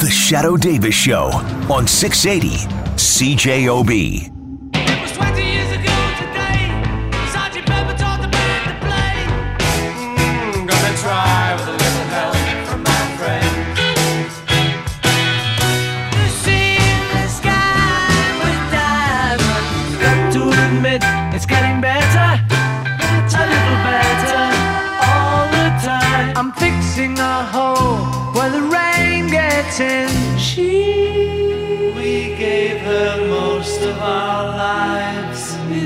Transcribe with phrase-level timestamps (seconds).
[0.00, 1.30] The Shadoe Davis Show
[1.70, 2.66] on 680
[2.96, 4.35] CJOB.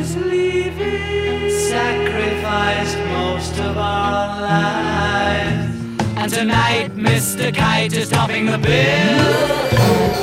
[0.00, 5.76] Is leaving, sacrificed most of our lives.
[6.16, 7.54] And tonight, Mr.
[7.54, 9.18] Kite is topping the bill.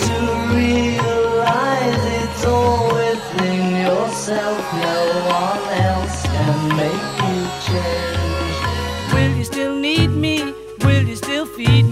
[0.08, 0.18] To
[0.56, 9.14] realize it's all within yourself, no one else can make you change.
[9.14, 10.56] Will you still need me?
[10.80, 11.86] Will you still feed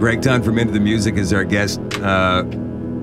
[0.00, 1.78] Gregg Tonn from Into the Music is our guest.
[1.96, 2.42] Uh,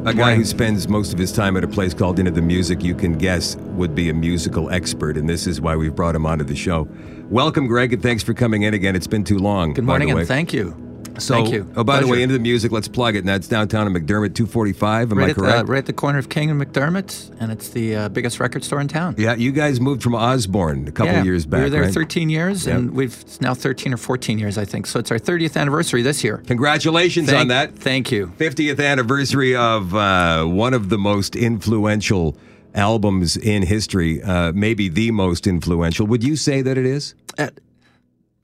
[0.06, 2.82] a guy who spends most of his time at a place called Into the Music,
[2.82, 6.26] you can guess, would be a musical expert, and this is why we've brought him
[6.26, 6.88] onto the show.
[7.30, 8.96] Welcome, Greg, and thanks for coming in again.
[8.96, 9.74] It's been too long.
[9.74, 10.87] Good morning and thank you.
[11.20, 11.72] So, thank you.
[11.76, 13.20] Oh, by the way, Into the Music, let's plug it.
[13.20, 15.12] And that's downtown in McDermott, 245.
[15.12, 15.70] Am right I at, the, correct?
[15.70, 18.80] right at the corner of King and McDermott, and it's the uh, biggest record store
[18.82, 19.16] in town.
[19.18, 21.58] Yeah, you guys moved from Osborne a couple Yeah, years back.
[21.60, 21.94] We were there right?
[21.94, 22.76] 13 years, Yep.
[22.76, 24.86] and we've it's now 13 or 14 years, I think.
[24.88, 26.44] So it's our 30th anniversary this year.
[26.48, 27.76] Congratulations Thank, on that.
[27.76, 28.28] Thank you.
[28.38, 32.38] 50th anniversary of uh, one of the most influential
[32.76, 36.06] albums in history, uh, maybe the most influential.
[36.08, 37.16] Would you say that it is?
[37.38, 37.50] Uh,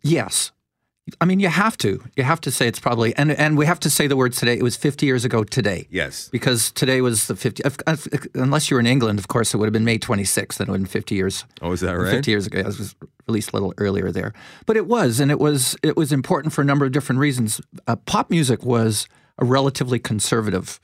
[0.02, 0.52] yes.
[1.20, 2.02] I mean, you have to.
[2.16, 4.54] You have to say it's probably, and and we have to say the words today.
[4.54, 5.86] It was 50 years ago today.
[5.90, 6.30] Yes.
[6.32, 7.62] Because today was the 50.
[7.66, 10.60] if- if- Unless you were in England, of course, it would have been May 26th,
[10.62, 11.44] and it would have been 50 years.
[11.62, 12.10] Oh, is that right?
[12.12, 12.60] 50 years ago.
[12.60, 12.96] It was
[13.28, 14.34] released a little earlier there.
[14.66, 17.60] But it was, and it was it was important for a number of different reasons.
[17.86, 20.80] Uh, pop music was a relatively conservative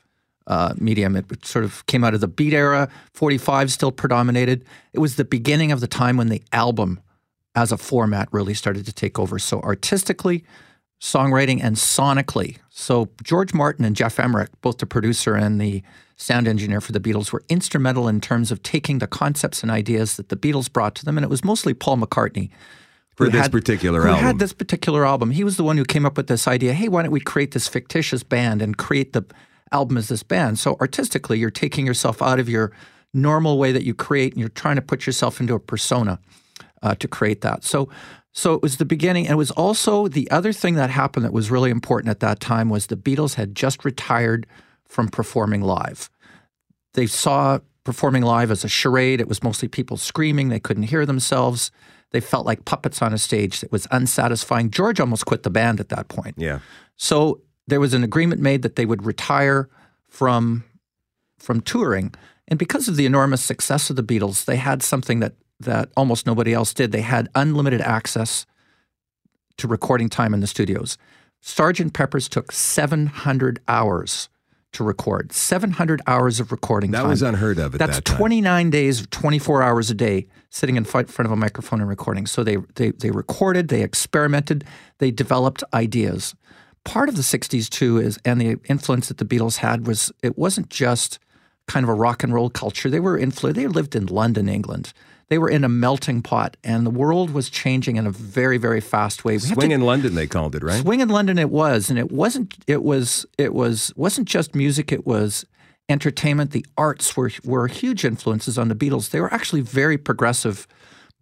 [0.46, 1.16] uh, medium.
[1.16, 2.88] It sort of came out of the beat era.
[3.14, 4.64] 45 still predominated.
[4.92, 7.00] It was the beginning of the time when the album
[7.54, 9.38] as a format really started to take over.
[9.38, 10.44] So artistically,
[11.00, 12.58] songwriting, and sonically.
[12.68, 15.82] So George Martin and Geoff Emerick, both the producer and the
[16.16, 20.16] sound engineer for the Beatles, were instrumental in terms of taking the concepts and ideas
[20.16, 21.16] that the Beatles brought to them.
[21.16, 22.50] And it was mostly Paul McCartney.
[23.16, 24.24] For this had- particular who album.
[24.24, 25.30] had this particular album.
[25.30, 26.72] He was the one who came up with this idea.
[26.72, 29.24] Hey, why don't we create this fictitious band and create the
[29.72, 30.58] album as this band?
[30.58, 32.72] So artistically, you're taking yourself out of your
[33.12, 36.18] normal way that you create, and you're trying to put yourself into a persona
[36.82, 37.64] uh, to create that.
[37.64, 37.88] So,
[38.32, 41.32] so it was the beginning, and it was also the other thing that happened that
[41.32, 44.46] was really important at that time was the Beatles had just retired
[44.86, 46.10] from performing live.
[46.94, 49.20] They saw performing live as a charade.
[49.20, 51.70] It was mostly people screaming; they couldn't hear themselves.
[52.12, 53.62] They felt like puppets on a stage.
[53.62, 54.70] It was unsatisfying.
[54.70, 56.34] George almost quit the band at that point.
[56.38, 56.58] Yeah.
[56.96, 59.68] So there was an agreement made that they would retire
[60.08, 60.64] from
[61.38, 62.14] from touring.
[62.48, 66.26] And because of the enormous success of the Beatles, they had something that that almost
[66.26, 66.92] nobody else did.
[66.92, 68.46] They had unlimited access
[69.58, 70.96] to recording time in the studios.
[71.42, 71.92] Sgt.
[71.92, 74.28] Pepper's took 700 hours
[74.72, 75.32] to record.
[75.32, 77.10] 700 hours of recording That time.
[77.10, 78.18] was unheard of at That's that time.
[78.18, 82.26] 29 days, 24 hours a day, sitting in front of a microphone and recording.
[82.26, 84.64] So they, they, they recorded, they experimented,
[84.98, 86.34] they developed ideas.
[86.84, 90.38] Part of the 60s, too, is, and the influence that the Beatles had was it
[90.38, 91.18] wasn't just
[91.66, 92.88] kind of a rock and roll culture.
[92.88, 94.92] They were influ- they lived in London, England.
[95.30, 98.80] They were in a melting pot, and the world was changing in a very, very
[98.80, 99.34] fast way.
[99.36, 100.82] We have to- Swing in London, they called it, right?
[100.82, 104.90] Swing in London it was, and it wasn't it was it was wasn't just music,
[104.90, 105.46] it was
[105.88, 106.50] entertainment.
[106.50, 109.10] The arts were were huge influences on the Beatles.
[109.10, 110.66] They were actually very progressive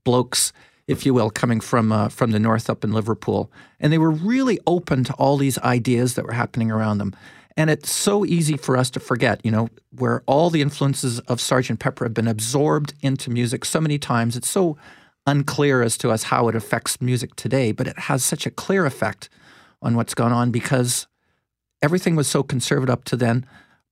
[0.05, 0.55] blokes,
[0.87, 3.53] if you will, coming from uh, from the north up in Liverpool.
[3.79, 7.15] And they were really open to all these ideas that were happening around them.
[7.59, 11.39] And it's so easy for us to forget, you know, where all the influences of
[11.39, 11.81] Sgt.
[11.81, 14.37] Pepper have been absorbed into music so many times.
[14.37, 14.79] It's so
[15.27, 18.87] unclear as to us how it affects music today, but it has such a clear
[18.87, 19.29] effect
[19.83, 21.09] on what's gone on because
[21.83, 23.45] everything was so conservative up to then.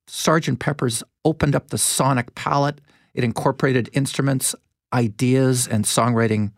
[0.08, 0.60] Sgt.
[0.60, 2.80] Pepper's opened up the sonic palette.
[3.14, 4.54] It incorporated instruments,
[4.92, 6.52] ideas, and songwriting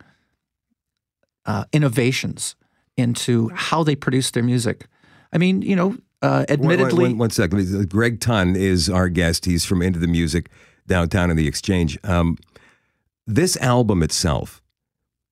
[1.46, 2.54] uh, innovations
[2.98, 4.88] into how they produced their music.
[5.32, 7.88] I mean, you know, uh, admittedly, one- one second.
[7.88, 9.44] Gregg Tonn is our guest.
[9.44, 10.48] He's from Into the Music.
[10.86, 11.98] downtown in the Exchange.
[12.04, 12.38] Um,
[13.26, 14.62] this album itself,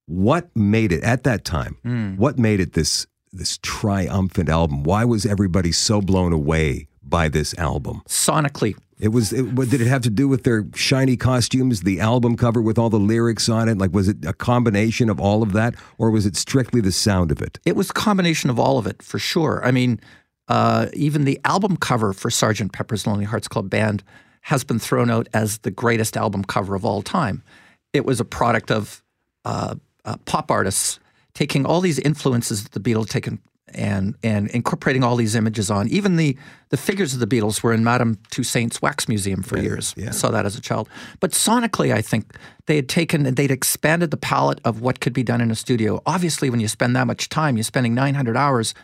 [0.06, 1.76] what made it at that time?
[1.82, 2.16] Hmm.
[2.16, 4.82] What made it this this triumphant album?
[4.84, 8.02] Why was everybody so blown away by this album?
[8.08, 9.32] Sonically, It was.
[9.32, 12.78] It, what, did it have to do with their shiny costumes, the album cover with
[12.78, 13.78] all the lyrics on it?
[13.78, 17.32] Like, was it a combination of all of that, or was it strictly the sound
[17.32, 17.58] of it?
[17.64, 19.60] it was a combination of all of it for sure.
[19.64, 20.00] I mean,
[20.48, 22.72] uh, even the album cover for Sgt.
[22.72, 24.02] Pepper's Lonely Hearts Club Band
[24.42, 27.42] has been thrown out as the greatest album cover of all time.
[27.92, 29.02] It was a product of
[29.44, 31.00] uh, uh, pop artists
[31.34, 33.40] taking all these influences that the Beatles taken
[33.74, 35.88] and and incorporating all these images on.
[35.88, 36.36] Even the
[36.70, 39.94] the figures of the Beatles were in Madame Toussaint's wax museum for years.
[40.08, 40.88] I saw that as a child.
[41.20, 45.12] But sonically, I think they had taken and they'd expanded the palette of what could
[45.12, 46.02] be done in a studio.
[46.06, 48.74] Obviously, when you spend that much time, you're spending 900 hours.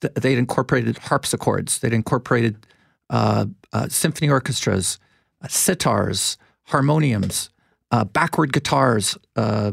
[0.00, 1.78] Th- They'd incorporated harpsichords.
[1.78, 2.66] They'd incorporated
[3.10, 4.98] uh, uh, symphony orchestras,
[5.42, 7.50] uh, sitars, harmoniums,
[7.90, 9.16] uh, backward guitars.
[9.36, 9.72] Uh,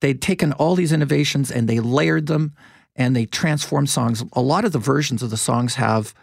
[0.00, 2.54] they'd taken all these innovations and they layered them
[2.96, 4.24] and they transformed songs.
[4.32, 6.14] A lot of the versions of the songs have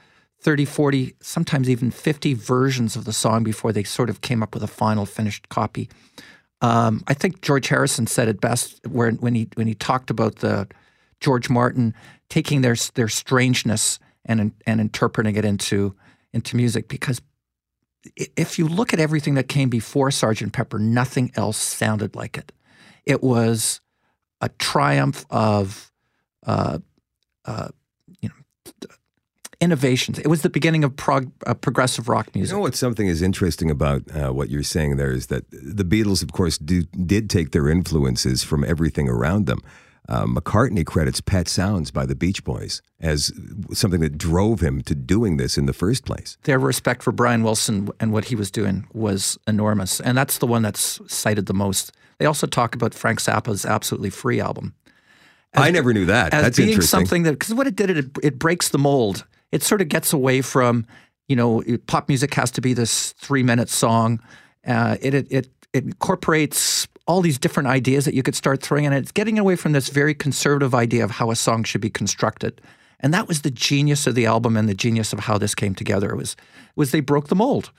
[0.41, 4.53] 30, 40, sometimes even 50 versions of the song before they sort of came up
[4.53, 5.89] with a final finished copy.
[6.61, 10.67] Um, I think George Harrison said it best when he when he talked about the
[11.19, 11.93] George Martin
[12.29, 15.95] taking their their strangeness and and interpreting it into
[16.33, 17.21] into music because
[18.15, 20.53] if you look at everything that came before Sgt.
[20.53, 22.51] Pepper, nothing else sounded like it.
[23.05, 23.81] It was
[24.41, 25.91] a triumph of,
[26.45, 26.79] uh,
[27.45, 27.69] uh,
[28.21, 28.89] you know,
[29.59, 30.19] innovations.
[30.19, 32.51] It was the beginning of prog- uh, progressive rock music.
[32.51, 32.75] You know what?
[32.75, 36.57] Something is interesting about uh, what you're saying there is that the Beatles, of course,
[36.57, 39.61] do, did take their influences from everything around them.
[40.09, 43.33] Uh, McCartney credits Pet Sounds by the Beach Boys as
[43.73, 46.37] something that drove him to doing this in the first place.
[46.43, 50.47] Their respect for Brian Wilson and what he was doing was enormous, and that's the
[50.47, 51.91] one that's cited the most.
[52.19, 54.73] They also talk about Frank Zappa's "Absolutely Free" album.
[55.53, 56.33] I never knew that.
[56.33, 59.25] as That's being something that because what it did it it breaks the mold.
[59.51, 60.85] It sort of gets away from
[61.27, 64.21] you know pop music has to be this three minute song.
[64.65, 68.85] Uh, it, it it it incorporates all these different ideas that you could start throwing
[68.85, 68.93] in.
[68.93, 72.61] It's getting away from this very conservative idea of how a song should be constructed.
[72.99, 75.73] And that was the genius of the album and the genius of how this came
[75.73, 76.11] together.
[76.11, 76.35] It was
[76.75, 77.71] was they broke the mold.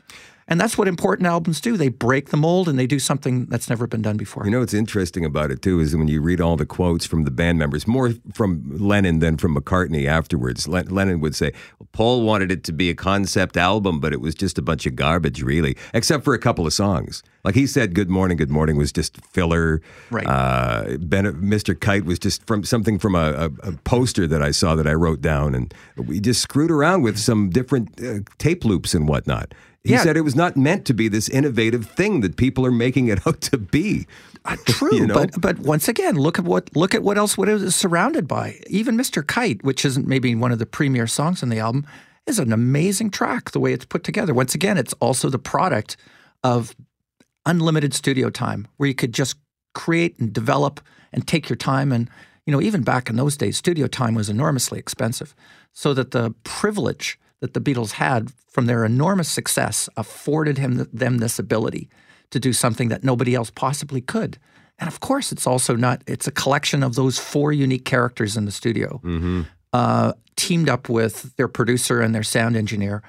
[0.48, 1.76] And that's what important albums do.
[1.76, 4.44] They break the mold and they do something that's never been done before.
[4.46, 7.24] You know what's interesting about it too is when you read all the quotes from
[7.24, 10.66] the band members, more from Lennon than from McCartney afterwards.
[10.66, 11.52] Len- Lennon would say,
[11.92, 14.96] "Paul wanted it to be a concept album, but it was just a bunch of
[14.96, 18.76] garbage, really, except for a couple of songs." Like he said, "Good Morning, Good Morning"
[18.76, 19.82] was just filler.
[20.10, 20.26] Right.
[20.26, 21.78] Uh, ben, Mr.
[21.78, 24.94] Kite was just from something from a, a, a poster that I saw that I
[24.94, 29.52] wrote down, and we just screwed around with some different uh, tape loops and whatnot.
[29.84, 30.02] He Yeah.
[30.02, 33.20] said it was not meant to be this innovative thing that people are making it
[33.26, 34.06] out to be.
[34.44, 35.14] Uh, True, You know?
[35.14, 38.26] but but once again, look at what look at what else what it is surrounded
[38.28, 38.58] by.
[38.68, 39.26] Even Mr.
[39.26, 41.86] Kite, which isn't maybe one of the premier songs on the album,
[42.26, 43.50] is an amazing track.
[43.52, 44.34] The way it's put together.
[44.34, 45.96] Once again, it's also the product
[46.44, 46.74] of
[47.46, 49.36] unlimited studio time, where you could just
[49.74, 50.80] create and develop
[51.12, 51.92] and take your time.
[51.92, 52.08] And
[52.46, 55.34] you know, even back in those days, studio time was enormously expensive,
[55.72, 61.18] so that the privilege that the Beatles had from their enormous success afforded him them
[61.18, 61.88] this ability
[62.30, 64.38] to do something that nobody else possibly could.
[64.78, 68.44] And of course, it's also not, it's a collection of those four unique characters in
[68.44, 69.00] the studio,
[69.72, 73.02] uh, teamed up with their producer and their sound engineer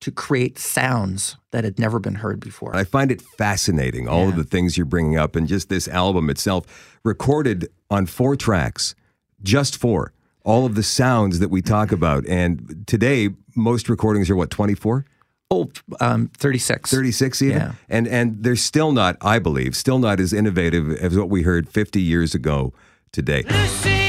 [0.00, 2.74] to create sounds that had never been heard before.
[2.76, 6.30] I find it fascinating, all of the things you're bringing up, and just this album
[6.30, 8.94] itself, recorded on four tracks,
[9.42, 10.12] just four.
[10.46, 12.26] All of the sounds that we talk about.
[12.26, 15.04] And today, most recordings are what, 24?
[15.50, 16.90] oh, um, 36.
[16.90, 17.56] 36 even?
[17.56, 17.72] Yeah.
[17.88, 21.68] And, and they're still not, I believe, still not as innovative as what we heard
[21.68, 22.72] 50 years ago
[23.12, 23.44] today.
[23.48, 24.05] Lucy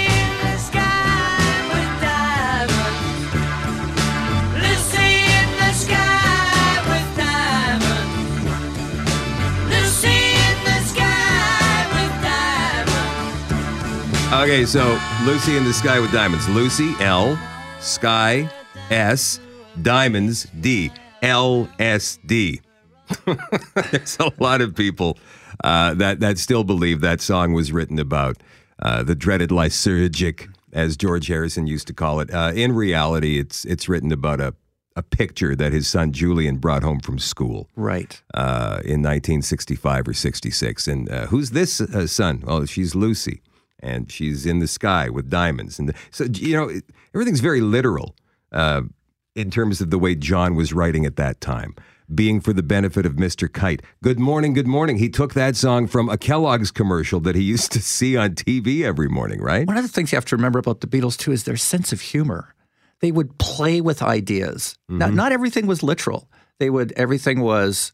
[14.38, 16.48] Okay, so Lucy in the Sky with Diamonds.
[16.50, 17.38] Lucy, L,
[17.80, 18.50] Sky,
[18.92, 19.40] S,
[19.82, 20.92] Diamonds, D,
[21.22, 22.62] L S D.
[23.26, 25.18] There's a lot of people
[25.64, 28.38] uh, that, that still believe that song was written about
[28.82, 32.32] uh, the dreaded lysergic, as George Harrison used to call it.
[32.34, 34.54] Uh, in reality, it's, it's written about a,
[34.96, 38.22] a picture that his son Julian brought home from school Right.
[38.36, 40.88] uh, in 1965 or 66.
[40.88, 42.44] And uh, who's this uh, son?
[42.46, 43.42] Oh, she's Lucy,
[43.80, 45.80] and she's in the sky with diamonds.
[45.80, 48.16] And so you know, it, everything's very literal
[48.52, 48.82] uh,
[49.36, 51.76] in terms of the way John was writing at that time.
[52.14, 53.52] being for the benefit of Mr.
[53.52, 53.82] Kite.
[54.02, 54.98] Good morning, good morning.
[54.98, 58.84] He took that song from a Kellogg's commercial that he used to see on TV
[58.84, 59.68] every morning, right?
[59.68, 61.92] One of the things you have to remember about the Beatles too is their sense
[61.92, 62.54] of humor.
[63.02, 64.78] They would play with ideas.
[64.88, 66.30] Not, not everything was literal.
[66.60, 67.92] They would everything was,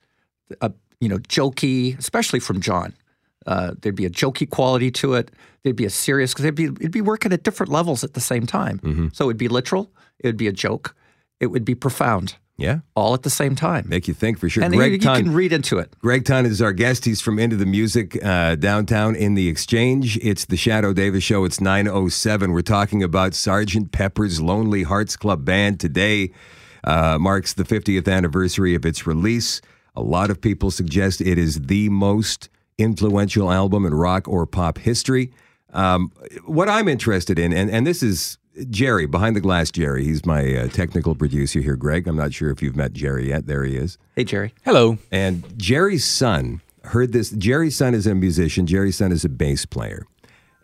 [0.61, 0.71] a,
[1.01, 2.93] you know, jokey, especially from John.
[3.45, 5.31] Uh, there'd be a jokey quality to it.
[5.63, 8.21] There'd be a serious because they'd be it'd be working at different levels at the
[8.21, 9.11] same time.
[9.13, 9.91] So it'd be literal.
[10.19, 10.95] It would be a joke.
[11.39, 12.79] It would be profound, Yeah.
[12.95, 13.85] all at the same time.
[13.89, 14.63] Make you think for sure.
[14.63, 15.93] and you, Gregg you Ton- can read into it.
[15.99, 17.03] Gregg Tonn is our guest.
[17.03, 20.17] He's from Into the Music uh, downtown in the Exchange.
[20.21, 21.43] It's the Shadoe Davis Show.
[21.43, 22.53] It's 907.
[22.53, 25.81] We're talking about Sergeant Pepper's Lonely Hearts Club Band.
[25.81, 26.31] Today
[26.85, 29.59] uh, marks the 50th anniversary of its release.
[29.95, 32.47] A lot of people suggest it is the most
[32.77, 35.31] influential album in rock or pop history.
[35.73, 36.11] Um,
[36.45, 38.37] what I'm interested in, and, and this is
[38.69, 40.03] Jerry, behind the glass Jerry.
[40.03, 42.07] He's my uh, technical producer here, Gregg.
[42.07, 43.47] I'm not sure if you've met Jerry yet.
[43.47, 43.97] There he is.
[44.15, 44.53] Hey Jerry.
[44.63, 44.99] Hello.
[45.11, 47.31] And Jerry's son heard this.
[47.31, 48.67] Jerry's son is a musician.
[48.67, 50.05] Jerry's son is a bass player.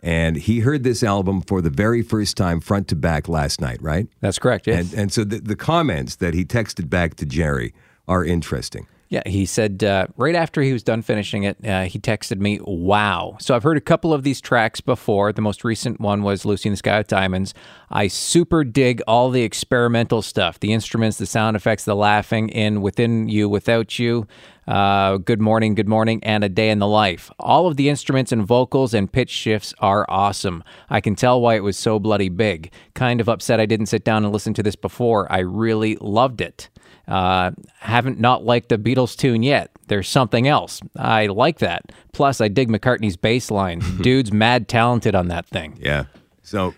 [0.02, 3.82] And he heard this album for the very first time, front to back, last night,
[3.82, 4.08] right?
[4.20, 4.66] That's correct.
[4.66, 4.92] Yes.
[4.92, 7.74] And, and so the, the comments that he texted back to Jerry
[8.08, 8.86] are interesting.
[9.10, 12.60] Yeah, he said uh, right after he was done finishing it, uh, he texted me,
[12.62, 15.32] "Wow!" So I've heard a couple of these tracks before.
[15.32, 17.52] The most recent one was "Lucy in the Sky with Diamonds."
[17.90, 22.82] I super dig all the experimental stuff, the instruments, the sound effects, the laughing in
[22.82, 24.28] "Within You, Without You,"
[24.66, 28.32] uh, "Good Morning, Good Morning," and "A Day in the Life." All of the instruments
[28.32, 30.62] and vocals and pitch shifts are awesome.
[30.88, 32.72] I can tell why it was so bloody big.
[32.94, 35.30] Kind of upset I didn't sit down and listen to this before.
[35.30, 36.68] I really loved it.
[37.08, 37.50] Uh,
[37.80, 39.70] haven't not liked the Beatles tune yet.
[39.88, 40.80] There's something else.
[40.96, 41.90] I like that.
[42.12, 43.80] Plus, I dig McCartney's bass line.
[44.00, 45.76] Dude's mad talented on that thing.
[45.80, 46.04] Yeah.
[46.42, 46.74] So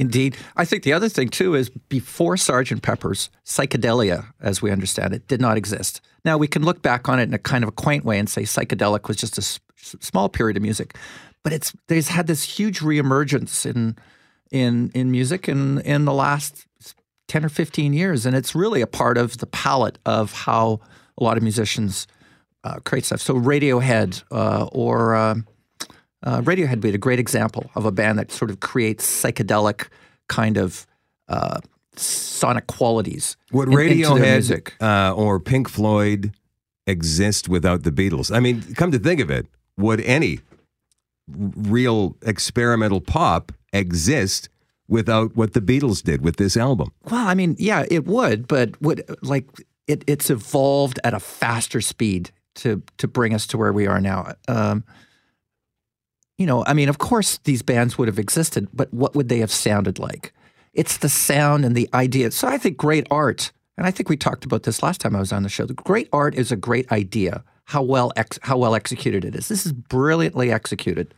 [0.00, 0.38] Indeed.
[0.56, 2.80] I think the other thing, too, is before Sgt.
[2.80, 6.00] Pepper's, psychedelia, as we understand it, did not exist.
[6.24, 8.28] Now, we can look back on it in a kind of a quaint way and
[8.28, 10.96] say psychedelic was just a s- small period of music.
[11.42, 13.96] But it's there's had this huge reemergence in
[14.50, 16.66] in in music in, in the last
[17.28, 18.26] 10 or 15 years.
[18.26, 20.80] And it's really a part of the palette of how
[21.16, 22.06] a lot of musicians
[22.64, 23.20] uh, create stuff.
[23.20, 25.46] So Radiohead uh, or um
[26.22, 29.88] uh, Radiohead would be a great example of a band that sort of creates psychedelic
[30.28, 30.86] kind of
[31.28, 31.60] uh,
[32.00, 33.36] sonic qualities.
[33.52, 36.32] would in- Radiohead uh, or Pink Floyd
[36.86, 38.34] exist without the Beatles?
[38.34, 40.40] I mean, come to think of it, would any
[41.28, 44.48] real experimental pop exist
[44.88, 46.92] without what the Beatles did with this album?
[47.10, 49.46] Well, I mean, yeah, it would, but would like
[49.86, 54.00] it, it's evolved at a faster speed to to bring us to where we are
[54.00, 54.34] now.
[54.48, 54.84] Um,
[56.36, 59.38] you know, I mean, of course, these bands would have existed, but what would they
[59.38, 60.32] have sounded like?
[60.72, 62.30] It's the sound and the idea.
[62.30, 65.20] So I think great art, and I think we talked about this last time I
[65.20, 65.66] was on the show.
[65.66, 67.42] The great art is a great idea.
[67.64, 69.48] How well ex- how well executed it is.
[69.48, 71.14] This is brilliantly executed.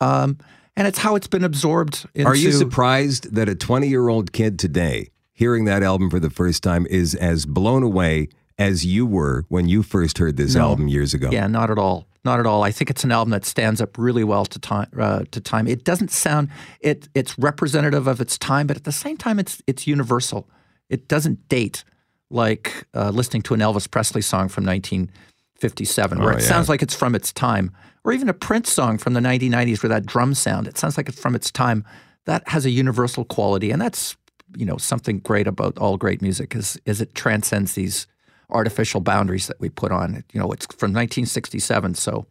[0.00, 0.38] Um,
[0.76, 2.28] and it's how it's been absorbed into.
[2.28, 6.30] Are you surprised that a 20 year old kid today, hearing that album for the
[6.30, 8.28] first time, is as blown away
[8.58, 10.62] as you were when you first heard this No.
[10.62, 11.30] album years ago?
[11.30, 12.07] Yeah, not at all.
[12.24, 12.62] Not at all.
[12.64, 14.88] I think it's an album that stands up really well to time.
[14.98, 16.48] Uh, to time, it doesn't sound
[16.80, 17.08] it.
[17.14, 20.48] It's representative of its time, but at the same time, it's it's universal.
[20.88, 21.84] It doesn't date
[22.30, 26.48] like uh, listening to an Elvis Presley song from 1957, where Oh, it yeah.
[26.48, 27.70] sounds like it's from its time,
[28.04, 30.66] or even a Prince song from the 1990s where that drum sound.
[30.66, 31.84] It sounds like it's from its time.
[32.26, 34.16] That has a universal quality, and that's
[34.56, 38.06] you know something great about all great music is is it transcends these
[38.50, 40.24] artificial boundaries that we put on it.
[40.32, 42.26] You know, it's from 1967, so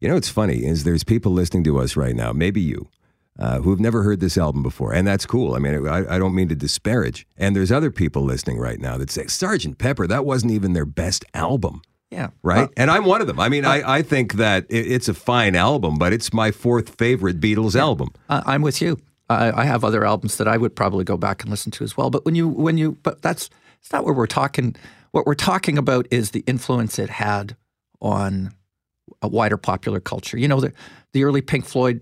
[0.00, 2.88] You know what's funny is there's people listening to us right now, maybe you,
[3.38, 5.54] uh, who have never heard this album before, and that's cool.
[5.54, 7.26] I mean, I, I don't mean to disparage.
[7.36, 10.86] And there's other people listening right now that say, Sergeant Pepper, that wasn't even their
[10.86, 11.82] best album.
[12.10, 13.40] yeah, Right, and I'm one of them.
[13.40, 16.96] I mean, I, I think that it, it's a fine album, but it's my fourth
[16.96, 18.10] favorite Beatles album.
[18.28, 18.98] Uh, I'm with you.
[19.30, 21.96] I, I have other albums that I would probably go back and listen to as
[21.96, 22.10] well.
[22.10, 23.48] But when you when you but that's
[23.80, 24.76] it's not what we're talking.
[25.14, 27.56] What we're talking about is the influence it had
[28.00, 28.52] on
[29.22, 30.36] a wider popular culture.
[30.36, 30.72] You know, the
[31.12, 32.00] the early Pink Floyd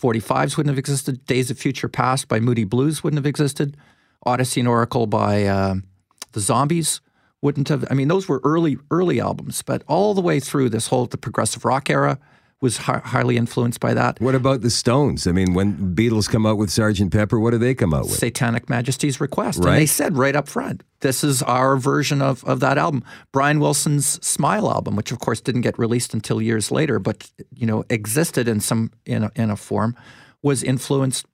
[0.00, 1.26] 45s wouldn't have existed.
[1.26, 3.76] Days of Future Passed by Moody Blues wouldn't have existed.
[4.24, 5.82] Odessey and Oracle by um
[6.30, 7.00] the Zombies
[7.42, 7.84] wouldn't have.
[7.90, 11.18] I mean, those were early early albums, but all the way through this whole the
[11.18, 12.20] progressive rock era
[12.60, 14.20] was hi- highly influenced by that.
[14.20, 15.26] What about the Stones?
[15.26, 18.14] I mean, when Beatles come out with Sergeant Pepper, what do they come out with?
[18.14, 19.60] Satanic Majesties Request.
[19.60, 19.72] Right.
[19.72, 23.04] And they said right up front, this is our version of, of that album.
[23.32, 27.66] Brian Wilson's Smile album, which of course didn't get released until years later, but you
[27.66, 29.96] know, existed in some in a, in a form,
[30.42, 31.26] was influenced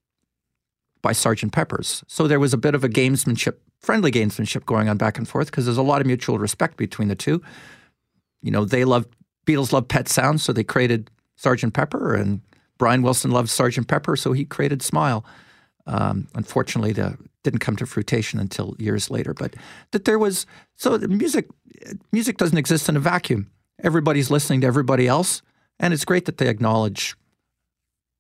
[1.01, 1.53] by Sgt.
[1.53, 2.05] Pepper's.
[2.07, 5.51] So there was a bit of a gamesmanship friendly gamesmanship going on back and forth
[5.51, 7.43] because there's a lot of mutual respect between the two.
[8.43, 9.07] You know, they love
[9.47, 12.41] Beatles love Pet Sounds, so they created Sergeant Pepper, and
[12.79, 15.25] Brian Wilson loves Sergeant Pepper, so he created Smile.
[15.87, 19.33] Um, unfortunately, the didn't come to fruition until years later.
[19.35, 19.55] But
[19.93, 20.47] that there was
[20.77, 21.47] so music
[22.11, 23.51] music doesn't exist in a vacuum.
[23.83, 25.43] Everybody's listening to everybody else,
[25.79, 27.15] and it's great that they acknowledge,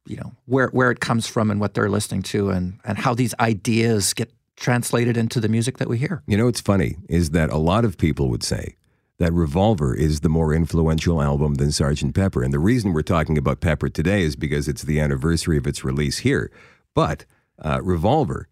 [0.07, 3.14] you know, where where it comes from and what they're listening to, and and how
[3.14, 6.23] these ideas get translated into the music that we hear.
[6.26, 8.76] You know, what's funny is that a lot of people would say
[9.18, 12.14] that Revolver is the more influential album than Sgt.
[12.14, 12.42] Pepper.
[12.42, 15.85] And the reason we're talking about Pepper today is because it's the anniversary of its
[15.85, 16.50] release here.
[16.94, 17.25] But
[17.61, 18.49] uh, Revolver,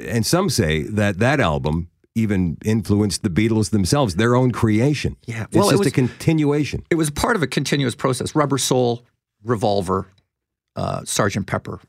[0.00, 5.16] and some say that that album even influenced the Beatles themselves, their own creation.
[5.26, 6.84] Yeah, it's well, it just a was- continuation.
[6.90, 8.34] It was part of a continuous process.
[8.34, 9.04] Rubber Soul,
[9.44, 10.08] Revolver,
[10.76, 11.80] uh, Sergeant Pepper.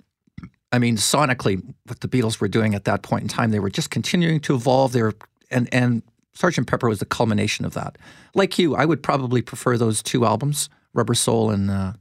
[0.72, 3.70] I mean, sonically, what the Beatles were doing at that point in time, they were
[3.70, 4.92] just continuing to evolve.
[4.94, 5.14] They were,
[5.52, 6.02] and and
[6.34, 7.98] Sergeant Pepper was the culmination of that.
[8.34, 11.94] Like you, I would probably prefer those two albums, Rubber Soul and uh,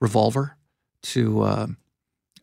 [0.00, 0.56] Revolver,
[1.04, 1.66] to uh,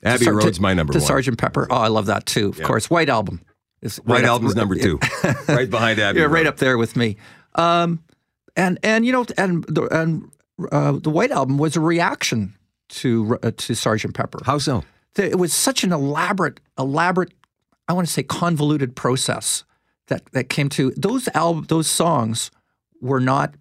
[0.04, 1.08] Abbey to- Road's my number to one.
[1.08, 1.68] Sergeant Pepper.
[1.70, 2.50] Oh, I love that too.
[2.50, 3.42] Of course, White Album
[3.82, 5.00] is White right up- Album's number two,
[5.48, 6.32] right behind Abbey yeah, Road.
[6.34, 7.18] right up there with me.
[7.56, 8.04] Um,
[8.56, 10.32] and and you know, and the and
[10.72, 12.56] uh, the White Album was a reaction
[12.90, 14.40] to uh, to Sergeant Pepper.
[14.46, 14.84] How so?
[15.18, 17.34] It was such an elaborate, elaborate,
[17.88, 19.64] I want to say convoluted process
[20.08, 22.52] that that came to those al- those songs
[23.02, 23.56] were not,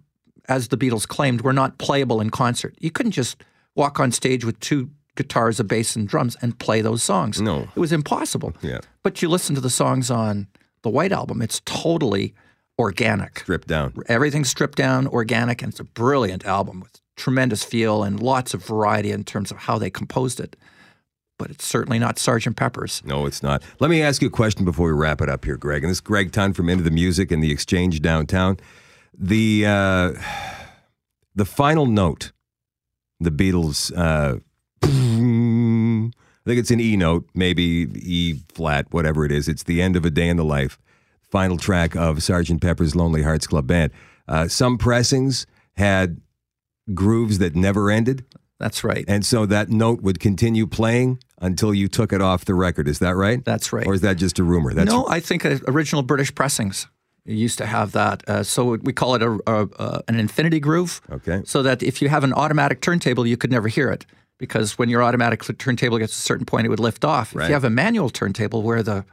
[0.48, 2.74] as the Beatles claimed, were not playable in concert.
[2.80, 3.36] You couldn't just
[3.74, 7.40] walk on stage with two guitars, a bass, and drums and play those songs.
[7.40, 7.68] No.
[7.74, 8.54] it was impossible.
[8.62, 8.80] Yeah.
[9.02, 10.48] But you listen to the songs on
[10.82, 12.34] the White Album; it's totally
[12.78, 13.40] organic.
[13.40, 13.94] Stripped down.
[14.06, 18.64] Everything's stripped down, organic, and it's a brilliant album with tremendous feel and lots of
[18.64, 20.56] variety in terms of how they composed it.
[21.38, 23.02] But it's certainly not Sergeant Pepper's.
[23.04, 23.62] No, it's not.
[23.80, 25.82] Let me ask you a question before we wrap it up here, Gregg.
[25.82, 28.58] And this is Gregg Tonn from Into the Music and the Exchange downtown.
[29.18, 30.12] The uh,
[31.34, 32.32] the final note,
[33.18, 33.92] the Beatles.
[33.96, 34.38] Uh,
[36.46, 39.48] I think it's an E note, maybe E flat, whatever it is.
[39.48, 40.78] It's the end of a day in the life.
[41.22, 43.92] Final track of Sergeant Pepper's Lonely Hearts Club Band.
[44.28, 46.20] Uh, some pressings had
[46.92, 48.24] grooves that never ended.
[48.58, 49.04] That's right.
[49.08, 52.88] And so that note would continue playing until you took it off the record.
[52.88, 53.44] Is that right?
[53.44, 53.86] That's right.
[53.86, 54.72] Or is that just a rumor?
[54.72, 56.88] That's no, I think uh, original British pressings
[57.26, 58.28] used to have that.
[58.28, 61.00] Uh, so we call it a, a, a, an infinity groove.
[61.10, 61.42] Okay.
[61.44, 64.06] So that if you have an automatic turntable, you could never hear it
[64.38, 67.34] because when your automatic turntable gets to a certain point, it would lift off.
[67.34, 69.04] If you have a manual turntable where the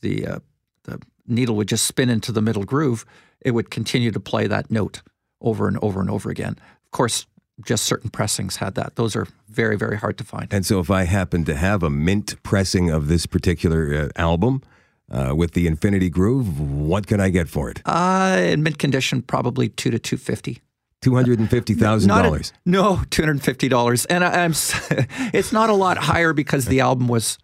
[0.00, 0.38] the uh,
[0.84, 3.04] the needle would just spin into the middle groove,
[3.40, 5.02] it would continue to play that note
[5.40, 6.56] over and over and over again.
[6.84, 7.26] Of course,
[7.64, 8.96] just certain pressings had that.
[8.96, 10.52] Those are very very hard to find.
[10.52, 14.62] And so if I happen to have a mint pressing of this particular uh, album
[15.10, 17.80] uh, with the Infinity Groove, what can I get for it?
[17.86, 20.60] Uh, in mint condition, probably two to two fifty.
[21.02, 22.52] $250,000.
[22.64, 24.52] No, two hundred and fifty dollars, and I, I'm.
[25.32, 27.38] It's not a lot higher because the album was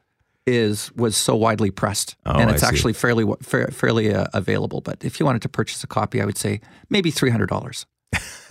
[0.46, 2.66] is was so widely pressed, Oh, and I it's see.
[2.66, 4.80] actually fairly wa- fairly uh, available.
[4.80, 7.86] But if you wanted to purchase a copy, I would say maybe three hundred dollars.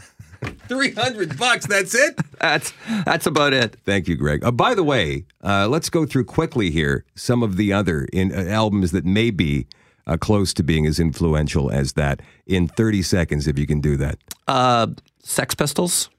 [0.67, 2.19] 300 bucks, that's it?
[2.39, 2.73] That's
[3.05, 3.77] that's about it.
[3.85, 4.43] Thank you, Gregg.
[4.43, 8.33] Uh, by the way, uh, let's go through quickly here some of the other in,
[8.33, 9.67] uh, albums that may be
[10.07, 13.95] uh, close to being as influential as that in 30 seconds, if you can do
[13.97, 14.17] that.
[14.47, 14.87] Uh,
[15.23, 16.09] Sex Pistols,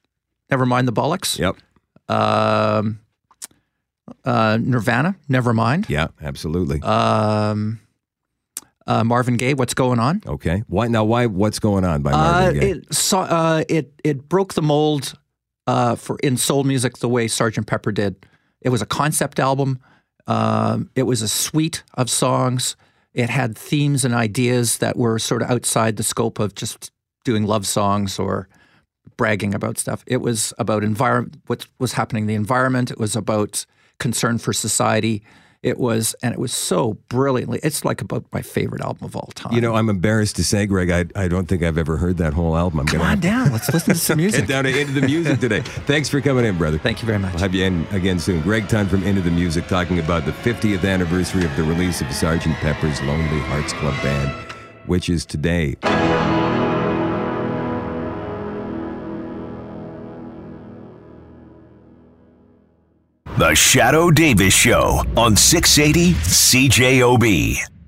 [0.50, 1.38] never mind the Bollocks.
[1.38, 1.56] Yep.
[2.08, 3.00] Um,
[4.24, 5.87] uh, Nirvana, never mind.
[5.88, 6.80] Yeah, absolutely.
[6.82, 7.80] Um,
[8.87, 10.23] uh, Marvin Gaye, what's going on?
[10.27, 10.62] okay.
[10.68, 11.05] Why now?
[11.05, 11.27] Why?
[11.27, 12.71] What's going on by Marvin Uh, Gaye?
[12.73, 15.14] it saw uh, it it broke the mold
[15.66, 17.66] uh, for in soul music the way Sgt.
[17.66, 18.16] Pepper did.
[18.61, 19.79] It was a concept album.
[20.27, 22.77] Um, it was a suite of songs.
[23.14, 26.90] It had themes and ideas that were sort of outside the scope of just
[27.25, 28.49] doing love songs or
[29.16, 30.03] bragging about stuff.
[30.07, 32.90] It was about environment, what was happening in the environment.
[32.90, 33.66] It was about
[33.99, 35.23] concern for society.
[35.62, 37.61] It was, and it was so brilliantly.
[37.62, 39.53] It's like about my favorite album of all time.
[39.53, 42.35] you know, I'm embarrassed to say, Gregg, I, I don't think I've ever heard that
[42.35, 42.81] whole album.
[42.81, 43.53] I'm come gonna on down.
[43.53, 44.46] Let's listen to some Get music.
[44.48, 45.61] down to Into the Music today.
[45.87, 46.79] Thanks for coming in, brother.
[46.79, 47.33] Thank you very much.
[47.35, 48.40] We'll have you in again soon.
[48.42, 52.09] Gregg Tonn from Into the Music talking about the 50th anniversary of the release of
[52.09, 52.53] Sgt.
[52.55, 54.33] Pepper's Lonely Hearts Club Band,
[54.87, 55.77] which is today.
[63.38, 67.82] The Shadoe Davis Show on 680 CJOB.